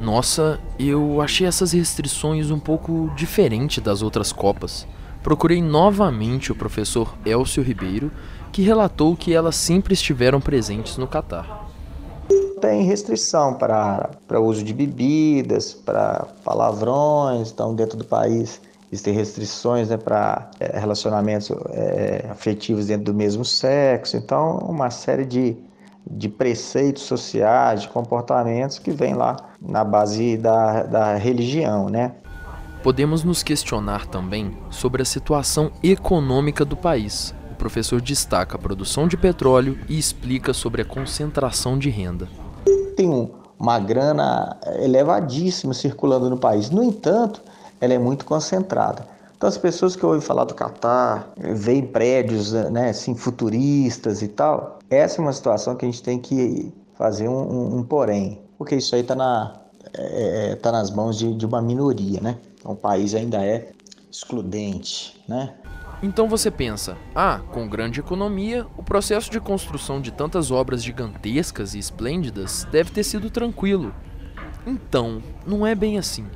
Nossa, 0.00 0.58
eu 0.78 1.20
achei 1.20 1.46
essas 1.46 1.72
restrições 1.72 2.50
um 2.50 2.58
pouco 2.58 3.10
diferente 3.16 3.80
das 3.80 4.02
outras 4.02 4.32
Copas. 4.32 4.86
Procurei 5.22 5.62
novamente 5.62 6.50
o 6.50 6.56
professor 6.56 7.14
Elcio 7.24 7.62
Ribeiro, 7.62 8.10
que 8.50 8.62
relatou 8.62 9.16
que 9.16 9.32
elas 9.32 9.54
sempre 9.54 9.94
estiveram 9.94 10.40
presentes 10.40 10.96
no 10.96 11.06
Catar. 11.06 11.71
Tem 12.62 12.84
restrição 12.84 13.54
para, 13.54 14.08
uso 14.40 14.62
de 14.62 14.72
bebidas, 14.72 15.74
para 15.74 16.28
palavrões, 16.44 17.50
então 17.50 17.74
dentro 17.74 17.98
do 17.98 18.04
país 18.04 18.60
existem 18.90 19.12
restrições 19.12 19.88
né, 19.88 19.96
para 19.96 20.48
é, 20.60 20.78
relacionamentos 20.78 21.50
é, 21.70 22.24
afetivos 22.30 22.86
dentro 22.86 23.06
do 23.06 23.14
mesmo 23.14 23.44
sexo, 23.44 24.16
então 24.16 24.58
uma 24.58 24.90
série 24.90 25.24
de 25.24 25.56
de 26.08 26.28
preceitos 26.28 27.04
sociais, 27.04 27.82
de 27.82 27.88
comportamentos 27.88 28.78
que 28.78 28.90
vem 28.90 29.14
lá 29.14 29.36
na 29.60 29.84
base 29.84 30.36
da, 30.36 30.82
da 30.82 31.14
religião, 31.14 31.88
né? 31.88 32.12
Podemos 32.82 33.22
nos 33.22 33.42
questionar 33.42 34.06
também 34.06 34.56
sobre 34.68 35.02
a 35.02 35.04
situação 35.04 35.70
econômica 35.82 36.64
do 36.64 36.76
país. 36.76 37.32
O 37.52 37.54
professor 37.54 38.00
destaca 38.00 38.56
a 38.56 38.58
produção 38.58 39.06
de 39.06 39.16
petróleo 39.16 39.78
e 39.88 39.96
explica 39.96 40.52
sobre 40.52 40.82
a 40.82 40.84
concentração 40.84 41.78
de 41.78 41.88
renda. 41.88 42.41
Tem 42.96 43.08
um, 43.08 43.28
uma 43.58 43.78
grana 43.78 44.56
elevadíssima 44.80 45.74
circulando 45.74 46.28
no 46.28 46.38
país. 46.38 46.70
No 46.70 46.82
entanto, 46.82 47.42
ela 47.80 47.94
é 47.94 47.98
muito 47.98 48.24
concentrada. 48.24 49.06
Então 49.36 49.48
as 49.48 49.58
pessoas 49.58 49.96
que 49.96 50.06
ouvem 50.06 50.20
falar 50.20 50.44
do 50.44 50.54
Catar, 50.54 51.32
veem 51.36 51.84
prédios 51.84 52.52
né, 52.52 52.90
assim, 52.90 53.12
futuristas 53.14 54.22
e 54.22 54.28
tal, 54.28 54.78
essa 54.88 55.20
é 55.20 55.22
uma 55.22 55.32
situação 55.32 55.74
que 55.74 55.84
a 55.84 55.88
gente 55.90 56.00
tem 56.00 56.16
que 56.16 56.72
fazer 56.94 57.28
um, 57.28 57.42
um, 57.42 57.78
um 57.78 57.82
porém, 57.82 58.40
porque 58.56 58.76
isso 58.76 58.94
aí 58.94 59.00
está 59.00 59.16
na, 59.16 59.60
é, 59.94 60.54
tá 60.54 60.70
nas 60.70 60.92
mãos 60.92 61.18
de, 61.18 61.34
de 61.34 61.44
uma 61.44 61.60
minoria, 61.60 62.20
né? 62.20 62.38
Então 62.56 62.70
o 62.70 62.76
país 62.76 63.16
ainda 63.16 63.44
é 63.44 63.72
excludente, 64.08 65.20
né? 65.26 65.54
Então 66.02 66.28
você 66.28 66.50
pensa, 66.50 66.98
ah, 67.14 67.40
com 67.52 67.68
grande 67.68 68.00
economia, 68.00 68.66
o 68.76 68.82
processo 68.82 69.30
de 69.30 69.38
construção 69.38 70.00
de 70.00 70.10
tantas 70.10 70.50
obras 70.50 70.82
gigantescas 70.82 71.74
e 71.74 71.78
esplêndidas 71.78 72.66
deve 72.72 72.90
ter 72.90 73.04
sido 73.04 73.30
tranquilo. 73.30 73.94
Então, 74.66 75.22
não 75.46 75.64
é 75.64 75.76
bem 75.76 75.98
assim. 75.98 76.26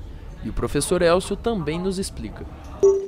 E 0.44 0.48
o 0.48 0.52
professor 0.52 1.02
Elcio 1.02 1.34
também 1.34 1.80
nos 1.80 1.98
explica. 1.98 2.46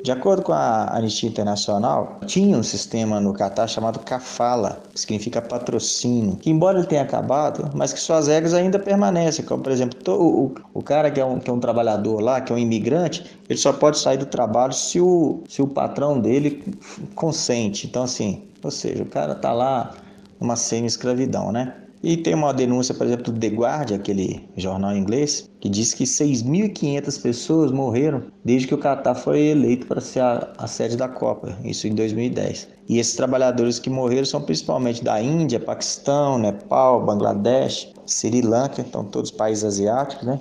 De 0.03 0.13
acordo 0.13 0.43
com 0.43 0.53
a 0.53 0.97
Anistia 0.97 1.29
Internacional, 1.29 2.21
tinha 2.27 2.57
um 2.57 2.63
sistema 2.63 3.21
no 3.21 3.33
Catar 3.33 3.67
chamado 3.67 3.99
kafala, 3.99 4.81
que 4.95 5.01
significa 5.01 5.43
patrocínio, 5.43 6.37
que 6.37 6.51
embora 6.51 6.79
ele 6.79 6.87
tenha 6.87 7.03
acabado, 7.03 7.71
mas 7.75 7.93
que 7.93 8.01
suas 8.01 8.29
regras 8.29 8.55
ainda 8.55 8.79
permanecem. 8.79 9.45
Como, 9.45 9.63
por 9.63 9.73
exemplo, 9.73 9.99
o, 10.15 10.55
o 10.73 10.83
cara 10.83 11.11
que 11.11 11.21
é, 11.21 11.25
um, 11.25 11.39
que 11.39 11.51
é 11.51 11.53
um 11.53 11.61
trabalhador 11.61 12.21
lá, 12.21 12.41
que 12.41 12.53
é 12.53 12.55
um 12.55 12.59
imigrante, 12.59 13.39
ele 13.49 13.59
só 13.59 13.73
pode 13.73 13.99
sair 13.99 14.19
do 14.19 14.27
trabalho 14.27 14.73
se 14.73 15.01
o, 15.01 15.43
se 15.49 15.61
o 15.61 15.67
patrão 15.67 16.21
dele 16.21 16.75
consente. 17.15 17.87
Então, 17.87 18.05
assim, 18.05 18.45
ou 18.63 18.71
seja, 18.71 19.03
o 19.03 19.07
cara 19.07 19.35
tá 19.35 19.53
lá 19.53 19.95
numa 20.41 20.57
semi-escravidão, 20.57 21.51
né? 21.53 21.75
E 22.03 22.17
tem 22.17 22.35
uma 22.35 22.55
denúncia, 22.55 22.95
por 22.95 23.07
exemplo, 23.07 23.33
do 23.33 23.41
The 23.41 23.49
Guardian, 23.49 23.97
aquele 23.97 24.49
jornal 24.57 24.97
inglês, 24.97 25.51
que 25.61 25.69
diz 25.69 25.93
que 25.93 26.05
6.500 26.05 27.21
pessoas 27.21 27.73
morreram 27.73 28.25
desde 28.45 28.69
que 28.69 28.75
o 28.75 28.79
Catar 28.79 29.17
foi 29.17 29.41
eleito 29.41 29.87
para 29.87 30.01
ser 30.01 30.21
a, 30.21 30.53
a, 30.57 30.67
sede 30.67 30.97
da 30.97 31.09
Copa, 31.09 31.59
isso 31.65 31.89
em 31.89 31.95
2010. 31.95 32.69
E 32.89 32.99
esses 32.99 33.17
trabalhadores 33.17 33.79
que 33.79 33.91
morreram 33.91 34.25
são 34.25 34.41
principalmente 34.41 35.03
da 35.03 35.21
Índia, 35.21 35.59
Paquistão, 35.59 36.39
Nepal, 36.39 37.05
Bangladesh, 37.05 37.93
Sri 38.07 38.43
Lanka, 38.43 38.81
então 38.81 39.05
todos 39.05 39.31
os 39.31 39.37
países 39.37 39.65
asiáticos, 39.65 40.25
né? 40.27 40.41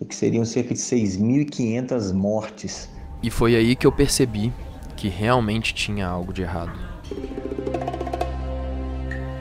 E 0.00 0.04
que 0.04 0.14
seriam 0.14 0.44
cerca 0.44 0.74
de 0.74 0.80
6.500 0.80 2.12
mortes. 2.12 2.88
E 3.22 3.30
foi 3.30 3.56
aí 3.56 3.74
que 3.74 3.86
eu 3.86 3.92
percebi 3.92 4.52
que 4.96 5.08
realmente 5.08 5.72
tinha 5.72 6.06
algo 6.06 6.32
de 6.32 6.42
errado. 6.42 6.78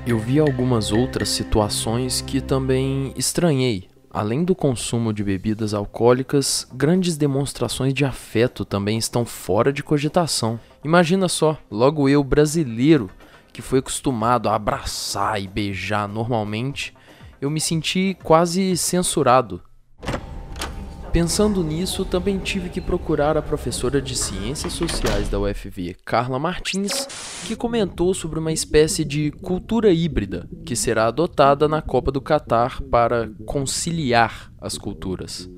Eu 0.08 0.18
vi 0.18 0.40
algumas 0.40 0.94
outras 0.94 1.28
situações 1.28 2.22
que 2.22 2.40
também 2.40 3.14
estranhei. 3.18 3.90
Além 4.10 4.42
do 4.46 4.56
consumo 4.56 5.12
de 5.12 5.22
bebidas 5.22 5.74
alcoólicas, 5.74 6.66
grandes 6.74 7.18
demonstrações 7.18 7.94
de 7.94 8.06
afeto 8.06 8.64
também 8.64 8.98
estão 8.98 9.26
fora 9.26 9.74
de 9.74 9.84
cogitação. 9.84 10.58
Imagina 10.82 11.28
só, 11.28 11.58
logo 11.70 12.08
eu, 12.08 12.24
brasileiro, 12.24 13.10
que 13.52 13.62
foi 13.62 13.80
acostumado 13.80 14.48
a 14.48 14.56
abraçar 14.56 15.42
e 15.42 15.46
beijar 15.46 16.08
normalmente, 16.08 16.96
eu 17.42 17.50
me 17.50 17.60
senti 17.60 18.16
quase 18.24 18.78
censurado 18.78 19.62
Pensando 21.12 21.64
nisso, 21.64 22.06
também 22.06 22.38
tive 22.38 22.70
que 22.70 22.82
procurar 22.82 23.38
a 23.38 23.42
professora 23.42 24.02
de 24.02 24.16
Ciências 24.16 24.74
Sociais 24.74 25.30
da 25.30 25.40
UFV, 25.40 25.96
Carla 26.06 26.38
Martins, 26.38 27.08
que 27.48 27.56
comentou 27.56 28.14
sobre 28.14 28.38
uma 28.38 28.52
espécie 28.52 29.04
de 29.04 29.32
cultura 29.32 29.92
híbrida 29.92 30.48
que 30.66 30.76
será 30.76 31.08
adotada 31.08 31.68
na 31.68 31.82
Copa 31.82 32.12
do 32.12 32.22
Catar 32.22 32.82
para 32.84 33.32
conciliar 33.46 34.52
as 34.60 34.78
culturas. 34.78 35.50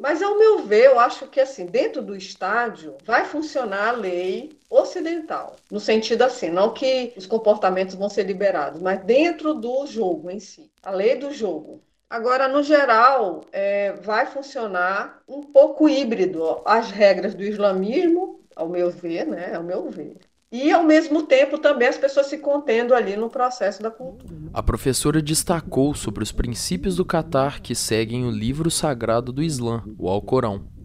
Mas, 0.00 0.22
ao 0.22 0.38
meu 0.38 0.64
ver, 0.64 0.86
eu 0.86 0.98
acho 0.98 1.26
que 1.26 1.40
assim, 1.40 1.66
dentro 1.66 2.00
do 2.00 2.16
estádio 2.16 2.96
vai 3.04 3.24
funcionar 3.24 3.88
a 3.88 3.92
lei 3.92 4.56
ocidental. 4.70 5.56
No 5.70 5.80
sentido 5.80 6.22
assim, 6.22 6.48
não 6.48 6.72
que 6.72 7.12
os 7.16 7.26
comportamentos 7.26 7.96
vão 7.96 8.08
ser 8.08 8.22
liberados, 8.22 8.80
mas 8.80 9.04
dentro 9.04 9.52
do 9.52 9.84
jogo 9.86 10.30
em 10.30 10.38
si. 10.38 10.70
A 10.82 10.92
lei 10.92 11.16
do 11.16 11.32
jogo. 11.34 11.82
Agora, 12.10 12.48
no 12.48 12.62
geral, 12.62 13.42
é, 13.52 13.92
vai 13.92 14.24
funcionar 14.24 15.20
um 15.28 15.42
pouco 15.42 15.88
híbrido 15.88 16.62
as 16.64 16.90
regras 16.90 17.34
do 17.34 17.42
islamismo, 17.42 18.40
ao 18.56 18.68
meu 18.68 18.90
ver, 18.90 19.26
né? 19.26 19.54
Ao 19.54 19.62
meu 19.62 19.90
ver. 19.90 20.16
e, 20.50 20.72
ao 20.72 20.82
mesmo 20.82 21.24
tempo, 21.24 21.58
também 21.58 21.86
as 21.88 21.98
pessoas 21.98 22.26
se 22.26 22.38
contendo 22.38 22.94
ali 22.94 23.14
no 23.16 23.28
processo 23.28 23.82
da 23.82 23.90
cultura. 23.90 24.34
A 24.54 24.62
professora 24.62 25.20
destacou 25.20 25.94
sobre 25.94 26.22
os 26.22 26.32
princípios 26.32 26.96
do 26.96 27.04
Catar 27.04 27.60
que 27.60 27.74
seguem 27.74 28.24
o 28.24 28.30
livro 28.30 28.70
sagrado 28.70 29.30
do 29.30 29.42
Islã, 29.42 29.84
o 29.98 30.08
Alcorão. 30.08 30.77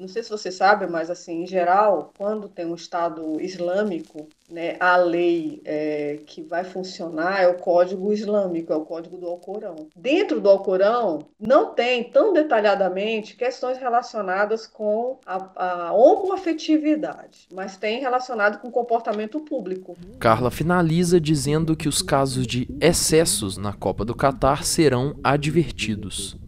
Não 0.00 0.08
sei 0.08 0.22
se 0.22 0.30
você 0.30 0.50
sabe, 0.50 0.86
mas 0.86 1.10
assim, 1.10 1.42
em 1.42 1.46
geral, 1.46 2.10
quando 2.16 2.48
tem 2.48 2.64
um 2.64 2.74
Estado 2.74 3.38
islâmico, 3.38 4.26
né, 4.50 4.76
a 4.80 4.96
lei 4.96 5.60
é, 5.62 6.20
que 6.24 6.40
vai 6.40 6.64
funcionar 6.64 7.42
é 7.42 7.46
o 7.46 7.58
Código 7.58 8.10
Islâmico, 8.10 8.72
é 8.72 8.76
o 8.76 8.86
Código 8.86 9.18
do 9.18 9.26
Alcorão. 9.26 9.88
Dentro 9.94 10.40
do 10.40 10.48
Alcorão, 10.48 11.26
não 11.38 11.74
tem 11.74 12.04
tão 12.04 12.32
detalhadamente 12.32 13.36
questões 13.36 13.76
relacionadas 13.76 14.66
com 14.66 15.18
a, 15.26 15.88
a 15.88 15.92
homoafetividade, 15.92 17.46
mas 17.52 17.76
tem 17.76 18.00
relacionado 18.00 18.58
com 18.58 18.70
comportamento 18.70 19.38
público. 19.40 19.98
Carla 20.18 20.50
finaliza 20.50 21.20
dizendo 21.20 21.76
que 21.76 21.90
os 21.90 22.00
casos 22.00 22.46
de 22.46 22.66
excessos 22.80 23.58
na 23.58 23.74
Copa 23.74 24.02
do 24.02 24.14
Catar 24.14 24.64
serão 24.64 25.14
advertidos 25.22 26.38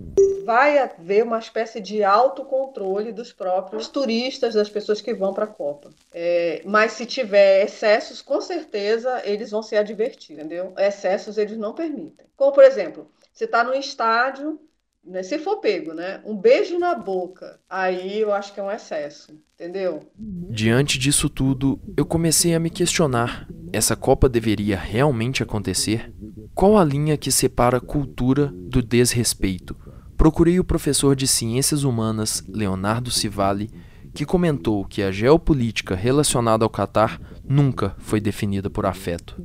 vai 0.45 0.79
haver 0.79 1.25
uma 1.25 1.39
espécie 1.39 1.81
de 1.81 2.03
autocontrole 2.03 3.13
dos 3.13 3.33
próprios 3.33 3.89
turistas, 3.89 4.55
das 4.55 4.69
pessoas 4.69 5.01
que 5.01 5.15
vão 5.15 5.33
para 5.33 5.45
a 5.45 5.49
Copa. 5.49 5.91
É, 6.13 6.63
mas 6.65 6.93
se 6.93 7.07
tiver 7.07 7.65
excessos, 7.65 8.21
com 8.23 8.41
certeza 8.41 9.23
eles 9.25 9.51
vão 9.51 9.63
ser 9.63 9.77
advertidos, 9.77 10.45
entendeu? 10.45 10.73
Excessos 10.77 11.39
eles 11.39 11.57
não 11.57 11.75
permitem. 11.75 12.27
Como, 12.37 12.53
por 12.53 12.65
exemplo, 12.65 13.11
você 13.33 13.45
está 13.45 13.65
no 13.65 13.75
estádio, 13.75 14.61
né, 15.05 15.23
se 15.23 15.39
for 15.39 15.57
pego, 15.57 15.93
né? 15.93 16.21
Um 16.25 16.37
beijo 16.37 16.79
na 16.79 16.95
boca, 16.95 17.59
aí 17.69 18.21
eu 18.21 18.33
acho 18.33 18.53
que 18.53 18.61
é 18.61 18.63
um 18.63 18.71
excesso, 18.71 19.37
entendeu? 19.55 20.01
Diante 20.17 20.99
disso 20.99 21.29
tudo, 21.29 21.81
eu 21.97 22.07
comecei 22.07 22.55
a 22.55 22.61
me 22.61 22.71
questionar: 22.71 23.49
essa 23.73 23.97
Copa 23.97 24.29
deveria 24.29 24.77
realmente 24.77 25.43
acontecer? 25.43 26.13
Qual 26.55 26.77
a 26.77 26.85
linha 26.85 27.17
que 27.17 27.33
separa 27.33 27.81
cultura 27.81 28.47
do 28.55 28.83
desrespeito? 28.83 29.77
Procurei 30.23 30.61
o 30.61 30.65
professor 30.65 31.17
de 31.17 31.27
Ciências 31.27 31.83
Humanas, 31.83 32.47
Leonardo 32.49 33.11
Civali, 33.11 33.69
que 34.15 34.25
comentou 34.25 34.85
que 34.85 35.03
a 35.03 35.11
geopolítica 35.11 35.97
relacionada 35.97 36.65
ao 36.65 36.71
Catar 36.71 37.21
nunca 37.45 37.97
foi 37.99 38.21
definida 38.21 38.71
por 38.71 38.87
afeto. 38.87 39.45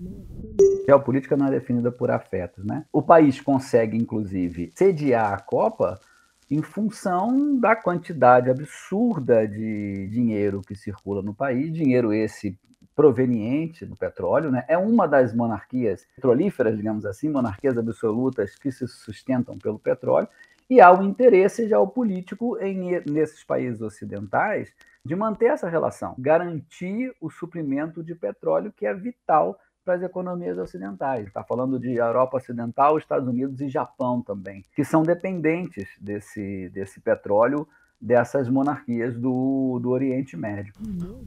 Geopolítica 0.88 1.36
não 1.36 1.48
é 1.48 1.50
definida 1.50 1.92
por 1.92 2.12
afetos, 2.12 2.64
né? 2.64 2.86
O 2.94 3.02
país 3.02 3.42
consegue, 3.42 3.98
inclusive, 3.98 4.72
sediar 4.76 5.34
a 5.34 5.40
Copa 5.40 6.00
em 6.48 6.62
função 6.62 7.60
da 7.60 7.76
quantidade 7.76 8.52
absurda 8.52 9.48
de 9.48 10.08
dinheiro 10.12 10.62
que 10.62 10.76
circula 10.76 11.24
no 11.24 11.34
país, 11.34 11.74
dinheiro 11.74 12.14
esse 12.14 12.56
proveniente 12.96 13.84
do 13.84 13.96
petróleo, 13.96 14.52
né? 14.52 14.64
é 14.68 14.78
uma 14.78 15.08
das 15.08 15.34
monarquias 15.34 16.06
petrolíferas, 16.16 16.78
digamos 16.78 17.04
assim, 17.04 17.30
monarquias 17.30 17.78
absolutas 17.78 18.56
que 18.56 18.72
se 18.72 18.88
sustentam 18.88 19.58
pelo 19.58 19.80
petróleo, 19.80 20.28
e 20.70 20.82
há 20.82 20.92
o 20.92 21.04
interesse 21.04 21.68
geopolítico 21.68 22.58
em, 22.60 23.02
nesses 23.10 23.44
países 23.44 23.82
ocidentais 23.82 24.72
de 25.04 25.16
manter 25.16 25.46
essa 25.46 25.70
relação, 25.70 26.16
garantir 26.20 27.14
o 27.22 27.30
suprimento 27.30 28.04
de 28.04 28.14
petróleo 28.14 28.74
que 28.76 28.86
é 28.86 28.94
vital 28.94 29.58
para 29.86 29.96
as 29.96 30.02
economias 30.04 30.58
ocidentais. 30.58 31.28
Está 31.28 31.44
falando 31.44 31.80
de 31.80 31.96
Europa 31.96 32.36
Ocidental, 32.36 32.98
Estados 32.98 33.28
Unidos 33.28 33.62
e 33.62 33.70
Japão 33.70 34.22
também, 34.22 34.66
que 34.76 34.84
são 34.84 35.02
dependentes 35.02 35.88
desse, 36.02 36.70
desse 36.70 37.00
petróleo 37.00 37.66
dessas 38.00 38.48
monarquias 38.48 39.16
do, 39.16 39.80
do 39.82 39.90
Oriente 39.90 40.38
Médio. 40.38 40.72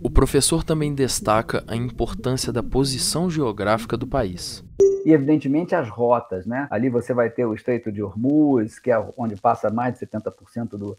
O 0.04 0.10
professor 0.10 0.62
também 0.62 0.94
destaca 0.94 1.64
a 1.66 1.74
importância 1.74 2.52
da 2.52 2.62
posição 2.62 3.28
geográfica 3.28 3.96
do 3.96 4.06
país 4.06 4.62
e, 5.04 5.12
evidentemente, 5.12 5.74
as 5.74 5.88
rotas. 5.88 6.46
Né? 6.46 6.66
Ali 6.70 6.88
você 6.88 7.12
vai 7.12 7.30
ter 7.30 7.44
o 7.44 7.54
Estreito 7.54 7.90
de 7.90 8.02
Hormuz, 8.02 8.78
que 8.78 8.90
é 8.90 8.98
onde 9.16 9.36
passa 9.36 9.70
mais 9.70 9.98
de 9.98 10.06
70% 10.06 10.70
do, 10.70 10.96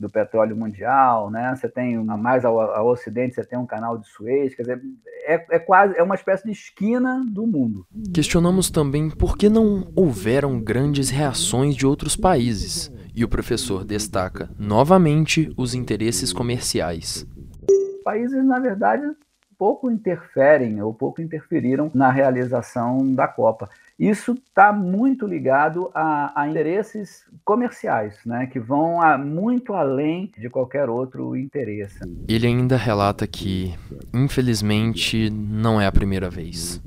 do 0.00 0.08
petróleo 0.08 0.56
mundial, 0.56 1.30
né? 1.30 1.54
Você 1.54 1.68
tem 1.68 1.96
mais 2.02 2.44
ao, 2.44 2.58
ao, 2.58 2.88
ocidente, 2.88 3.34
você 3.34 3.44
tem 3.44 3.58
um 3.58 3.66
canal 3.66 3.98
de 3.98 4.08
Suez, 4.08 4.54
quer 4.54 4.62
dizer, 4.62 4.82
é, 5.26 5.56
é 5.56 5.58
quase 5.58 5.94
é 5.96 6.02
uma 6.02 6.14
espécie 6.14 6.44
de 6.44 6.52
esquina 6.52 7.24
do 7.28 7.46
mundo. 7.46 7.86
Questionamos 8.12 8.70
também 8.70 9.10
por 9.10 9.36
que 9.36 9.48
não 9.48 9.92
houveram 9.94 10.58
grandes 10.60 11.10
reações 11.10 11.76
de 11.76 11.86
outros 11.86 12.16
países. 12.16 12.90
E 13.14 13.24
o 13.24 13.28
professor 13.28 13.84
destaca 13.84 14.48
novamente 14.58 15.52
os 15.56 15.74
interesses 15.74 16.32
comerciais. 16.32 17.26
Países, 18.04 18.42
na 18.44 18.58
verdade, 18.58 19.02
pouco 19.60 19.90
interferem 19.90 20.80
ou 20.80 20.94
pouco 20.94 21.20
interferiram 21.20 21.90
na 21.94 22.10
realização 22.10 23.14
da 23.14 23.28
Copa. 23.28 23.68
Isso 23.98 24.32
está 24.32 24.72
muito 24.72 25.26
ligado 25.26 25.90
a, 25.94 26.32
a, 26.34 26.48
interesses 26.48 27.26
comerciais, 27.44 28.18
né, 28.24 28.46
que 28.46 28.58
vão 28.58 29.02
a, 29.02 29.18
muito 29.18 29.74
além 29.74 30.32
de 30.38 30.48
qualquer 30.48 30.88
outro 30.88 31.36
interesse. 31.36 31.98
Ele 32.26 32.46
ainda 32.46 32.78
relata 32.78 33.26
que, 33.26 33.74
infelizmente, 34.14 35.28
não 35.28 35.78
é 35.78 35.86
a 35.86 35.92
primeira 35.92 36.30
vez. 36.30 36.80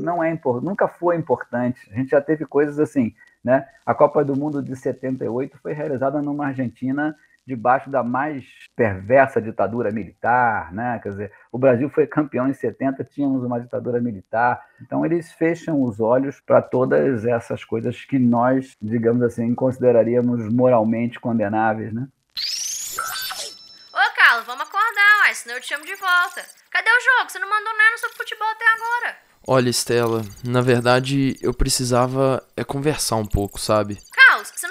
Não 0.00 0.22
é 0.22 0.32
nunca 0.62 0.86
foi 0.86 1.16
importante. 1.16 1.80
A 1.90 1.96
gente 1.96 2.10
já 2.10 2.20
teve 2.20 2.46
coisas 2.46 2.78
assim, 2.78 3.12
né? 3.42 3.66
A 3.84 3.92
Copa 3.92 4.24
do 4.24 4.36
Mundo 4.36 4.62
de 4.62 4.76
78 4.76 5.58
foi 5.60 5.72
realizada 5.72 6.22
numa 6.22 6.46
Argentina 6.46 7.16
debaixo 7.50 7.90
da 7.90 8.04
mais 8.04 8.44
perversa 8.76 9.42
ditadura 9.42 9.90
militar, 9.90 10.72
né? 10.72 11.00
Quer 11.02 11.08
dizer, 11.08 11.32
o 11.50 11.58
Brasil 11.58 11.90
foi 11.90 12.06
campeão 12.06 12.48
em 12.48 12.54
70, 12.54 13.02
tínhamos 13.04 13.42
uma 13.42 13.60
ditadura 13.60 14.00
militar. 14.00 14.64
Então 14.80 15.04
eles 15.04 15.32
fecham 15.32 15.82
os 15.82 15.98
olhos 15.98 16.40
para 16.40 16.62
todas 16.62 17.24
essas 17.24 17.64
coisas 17.64 18.04
que 18.04 18.20
nós, 18.20 18.76
digamos 18.80 19.22
assim, 19.22 19.52
consideraríamos 19.52 20.48
moralmente 20.52 21.18
condenáveis, 21.18 21.92
né? 21.92 22.06
Ô, 23.92 24.16
Carlos, 24.16 24.46
vamos 24.46 24.62
acordar, 24.62 25.26
ué, 25.26 25.34
senão 25.34 25.56
eu 25.56 25.60
te 25.60 25.66
chamo 25.66 25.84
de 25.84 25.96
volta. 25.96 26.42
Cadê 26.70 26.88
o 26.88 27.18
jogo? 27.18 27.30
Você 27.30 27.40
não 27.40 27.50
mandou 27.50 27.76
nada 27.76 27.98
sobre 27.98 28.16
futebol 28.16 28.48
até 28.48 28.64
agora. 28.64 29.16
Olha, 29.44 29.68
Estela, 29.68 30.22
na 30.44 30.60
verdade 30.60 31.36
eu 31.42 31.52
precisava 31.52 32.46
é 32.56 32.62
conversar 32.62 33.16
um 33.16 33.26
pouco, 33.26 33.58
sabe? 33.58 33.98
Carlos, 34.12 34.52
você 34.54 34.68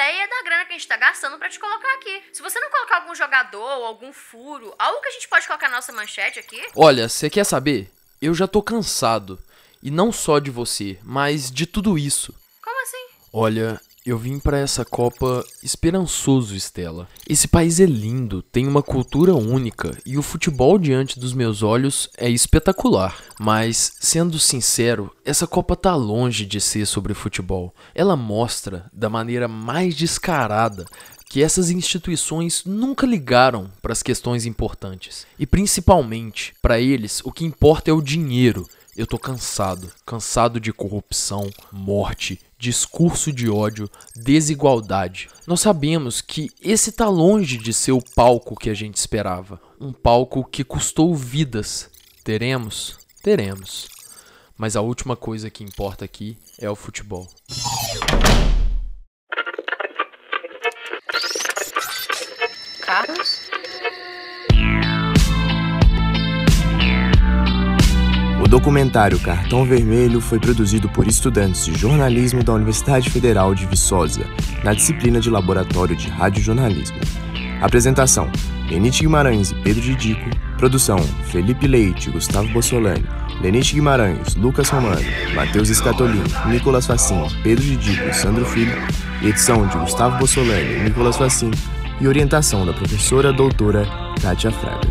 ideia 0.00 0.26
da 0.26 0.42
grana 0.42 0.64
que 0.64 0.72
a 0.72 0.78
gente 0.78 0.88
tá 0.88 0.96
gastando 0.96 1.38
para 1.38 1.50
te 1.50 1.60
colocar 1.60 1.94
aqui. 1.94 2.22
Se 2.32 2.40
você 2.40 2.58
não 2.58 2.70
colocar 2.70 3.02
algum 3.02 3.14
jogador, 3.14 3.84
algum 3.84 4.12
furo, 4.12 4.74
algo 4.78 5.00
que 5.02 5.08
a 5.08 5.12
gente 5.12 5.28
pode 5.28 5.46
colocar 5.46 5.68
na 5.68 5.76
nossa 5.76 5.92
manchete 5.92 6.38
aqui. 6.38 6.60
Olha, 6.74 7.06
você 7.06 7.28
quer 7.28 7.44
saber? 7.44 7.90
Eu 8.20 8.34
já 8.34 8.48
tô 8.48 8.62
cansado. 8.62 9.38
E 9.82 9.90
não 9.90 10.10
só 10.10 10.38
de 10.38 10.50
você, 10.50 10.98
mas 11.02 11.50
de 11.50 11.66
tudo 11.66 11.98
isso. 11.98 12.34
Como 12.62 12.82
assim? 12.82 13.06
Olha, 13.32 13.80
eu 14.04 14.16
vim 14.16 14.38
para 14.38 14.58
essa 14.58 14.84
Copa 14.84 15.44
esperançoso, 15.62 16.54
Estela. 16.54 17.08
Esse 17.28 17.46
país 17.46 17.80
é 17.80 17.86
lindo, 17.86 18.42
tem 18.42 18.66
uma 18.66 18.82
cultura 18.82 19.34
única 19.34 19.96
e 20.06 20.16
o 20.16 20.22
futebol 20.22 20.78
diante 20.78 21.20
dos 21.20 21.34
meus 21.34 21.62
olhos 21.62 22.08
é 22.16 22.28
espetacular. 22.28 23.16
Mas, 23.38 23.92
sendo 24.00 24.38
sincero, 24.38 25.14
essa 25.24 25.46
Copa 25.46 25.76
tá 25.76 25.94
longe 25.94 26.46
de 26.46 26.60
ser 26.60 26.86
sobre 26.86 27.12
futebol. 27.12 27.74
Ela 27.94 28.16
mostra, 28.16 28.86
da 28.92 29.10
maneira 29.10 29.46
mais 29.46 29.94
descarada, 29.94 30.86
que 31.28 31.42
essas 31.42 31.70
instituições 31.70 32.64
nunca 32.64 33.06
ligaram 33.06 33.70
para 33.80 33.92
as 33.92 34.02
questões 34.02 34.46
importantes. 34.46 35.26
E 35.38 35.46
principalmente, 35.46 36.54
para 36.60 36.80
eles, 36.80 37.20
o 37.24 37.30
que 37.30 37.44
importa 37.44 37.90
é 37.90 37.94
o 37.94 38.02
dinheiro. 38.02 38.66
Eu 38.96 39.06
tô 39.06 39.16
cansado, 39.18 39.90
cansado 40.04 40.58
de 40.58 40.72
corrupção, 40.72 41.48
morte, 41.70 42.40
discurso 42.60 43.32
de 43.32 43.48
ódio, 43.48 43.90
desigualdade. 44.14 45.30
Nós 45.46 45.60
sabemos 45.60 46.20
que 46.20 46.50
esse 46.60 46.92
tá 46.92 47.08
longe 47.08 47.56
de 47.56 47.72
ser 47.72 47.92
o 47.92 48.02
palco 48.14 48.54
que 48.54 48.68
a 48.68 48.74
gente 48.74 48.96
esperava. 48.96 49.58
Um 49.80 49.92
palco 49.92 50.44
que 50.44 50.62
custou 50.62 51.16
vidas. 51.16 51.90
Teremos? 52.22 52.98
Teremos. 53.22 53.88
Mas 54.58 54.76
a 54.76 54.82
última 54.82 55.16
coisa 55.16 55.48
que 55.48 55.64
importa 55.64 56.04
aqui 56.04 56.36
é 56.58 56.68
o 56.68 56.76
futebol. 56.76 57.26
Carlos? 62.82 63.49
Documentário 68.50 69.16
Cartão 69.20 69.64
Vermelho 69.64 70.20
foi 70.20 70.40
produzido 70.40 70.88
por 70.88 71.06
estudantes 71.06 71.64
de 71.64 71.78
jornalismo 71.78 72.42
da 72.42 72.52
Universidade 72.52 73.08
Federal 73.08 73.54
de 73.54 73.64
Viçosa, 73.64 74.22
na 74.64 74.74
disciplina 74.74 75.20
de 75.20 75.30
Laboratório 75.30 75.94
de 75.94 76.08
Radiojornalismo. 76.08 76.98
Apresentação: 77.62 78.28
Lenite 78.68 79.02
Guimarães 79.02 79.52
e 79.52 79.54
Pedro 79.54 79.80
Didico. 79.80 80.28
Produção: 80.58 80.98
Felipe 81.30 81.68
Leite, 81.68 82.10
Gustavo 82.10 82.48
Bossolani, 82.48 83.06
Lenite 83.40 83.74
Guimarães, 83.74 84.34
Lucas 84.34 84.68
Romano, 84.68 85.00
Matheus 85.32 85.70
Escatolini, 85.70 86.24
Nicolas 86.46 86.88
Facim, 86.88 87.28
Pedro 87.44 87.64
Didico 87.64 88.12
Sandro 88.12 88.44
Filho. 88.44 88.76
E 89.22 89.28
edição 89.28 89.64
de 89.68 89.76
Gustavo 89.78 90.18
Bossolani 90.18 90.80
Nicolas 90.82 91.16
Facim. 91.16 91.52
E 92.00 92.08
orientação 92.08 92.66
da 92.66 92.72
professora 92.72 93.32
doutora 93.32 93.86
Kátia 94.20 94.50
Fraga. 94.50 94.88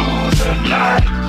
the 0.00 0.54
night 0.68 1.19